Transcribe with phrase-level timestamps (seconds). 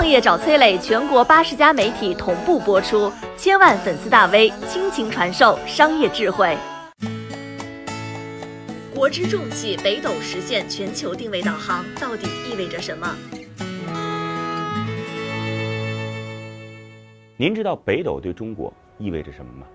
[0.00, 6.56] 创业找崔磊，全国八十家媒体同步播出，千万粉丝大 V 倾情传授商业智慧。
[8.94, 13.14] 国之重器北斗实现全球定位导航，到底意味着什么？
[17.36, 19.66] 您知道北斗对中国意味着什么吗？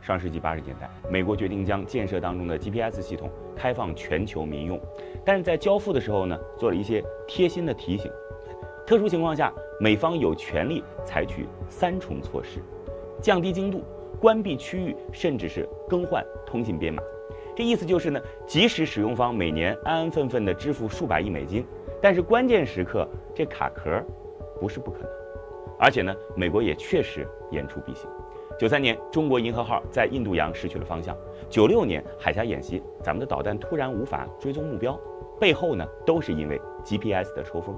[0.00, 4.80] 上世纪八十年代，美国决定将建设当中的 GPS 系统开放全球民用，
[5.26, 8.08] 但是在交付的时候呢，做了一些贴心的提醒。
[8.86, 12.60] 特殊情况下，美方有权利采取三重措施：
[13.18, 13.82] 降低精度、
[14.20, 17.02] 关闭区域，甚至是更换通信编码。
[17.56, 21.64] 这意思就是呢，即使使用方每年安安分分地支付数百亿美金，
[22.02, 24.02] 但是关键时刻这卡壳，
[24.60, 25.08] 不是不可能。
[25.78, 28.06] 而且呢，美国也确实言出必行。
[28.58, 31.14] 九三年，中国银河号在印度洋失去了方向；
[31.48, 34.98] 九六年海峡演习，咱们的导弹突然无法追踪目标，
[35.40, 37.74] 背后呢都是因为 GPS 的抽风。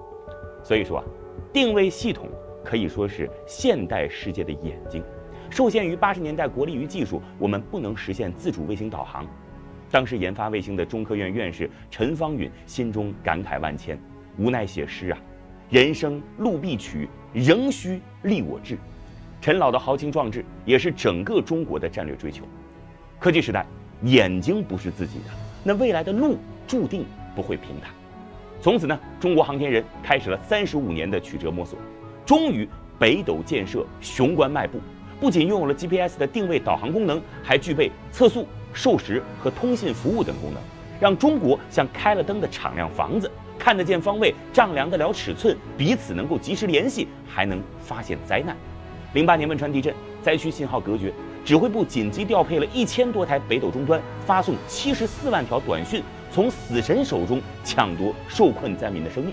[0.66, 1.04] 所以说啊，
[1.52, 2.28] 定位系统
[2.64, 5.00] 可以说是现代世界的眼睛。
[5.48, 9.24] 受限于八十年代国力与技术，我们不能实现自主卫星导航。
[9.92, 13.96] 当时研发卫星的中科院院士陈方允心中感慨万千，
[14.38, 15.18] 无奈写诗啊
[15.70, 18.76] ：“人生路必曲，仍需立我志。”
[19.40, 22.42] 陈老的豪情壮志也是整个中国的战略追求。
[23.20, 23.64] 科技时代，
[24.02, 25.26] 眼睛不是自己的，
[25.62, 27.92] 那未来的路注定不会平坦。
[28.60, 31.78] 从此呢，中国航天人开始了三十五年的曲折摸索，
[32.24, 32.68] 终于
[32.98, 34.80] 北斗建设雄关迈步，
[35.20, 38.46] 不仅拥有了 GPS 的定位导航功能，还具备测速。
[38.72, 40.62] 授时和通信服务等功能，
[41.00, 48.54] 让中国像开了灯的敞亮房子，看得见方位，丈量得了尺寸，彼此能够及时联系，还能发现灾难。
[49.14, 51.10] 零八年汶川地震，灾区信号隔绝，
[51.42, 56.02] 指挥部紧急调配了一千多台北斗终端，发送七十四万条短讯，
[56.36, 59.32] 从死神手中抢夺受困灾民的生命。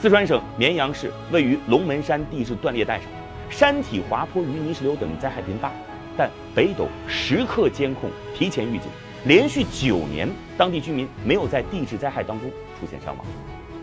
[0.00, 3.08] 四川省绵阳市位于龙门山地质断裂带上，
[3.50, 5.72] 山体滑坡、淤泥石流等灾害频发。
[6.16, 8.82] 但北斗时刻监控，提前预警，
[9.24, 13.26] 连续九年，当地居民没有在地质灾害当中出现伤亡。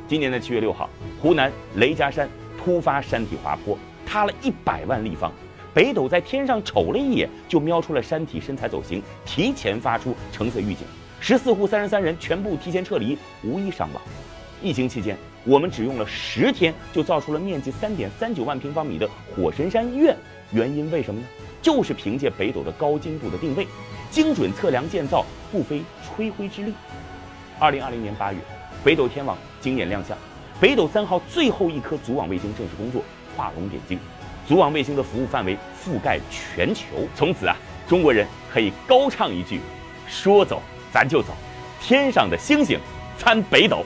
[0.08, 0.90] 今年的七月六号，
[1.22, 5.30] 湖南雷家山突发山体滑坡，塌了一百万立方。
[5.74, 10.88] 北斗在天上瞅了一眼，就瞄出了山体身材走形，提前发出橙色预警。
[11.20, 14.02] 十四户三十三人全部提前撤离，无一伤亡。
[14.62, 20.16] 疫情期间，我们只用了十天就造出了面积三点三九万平方米的火神山医院，
[20.52, 21.28] 原因为什么呢？
[21.62, 23.68] 就是凭借北斗的高精度的定位、
[24.10, 26.74] 精准测量建造，不费吹灰之力。
[27.60, 28.40] 二零二零年八月，
[28.84, 30.18] 北斗天网惊艳亮相，
[30.62, 33.04] 北斗三号最后一颗组网卫星正式工作，
[33.36, 34.00] 画龙点睛。
[34.48, 36.86] 组网卫星的服务范围覆盖全球，
[37.16, 37.58] 从此啊，
[37.88, 39.60] 中国人可以高唱一句
[40.08, 40.62] ：“说走
[40.94, 41.30] 咱就走，
[41.82, 42.80] 天上的星星
[43.18, 43.86] 参北斗。”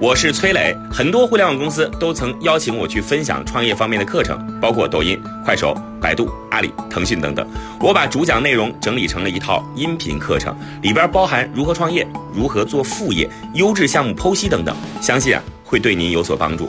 [0.00, 7.48] 我是崔磊，很多互联网公司都曾邀请我去分享创业方面的课程，包括抖音、快手、百度、阿里、腾讯等等。
[7.80, 16.68] 我把主讲内容整理成了一套音频课程，里边包含如何创业、如何做副业、优质项目剖析等等，相信啊会对您有所帮助。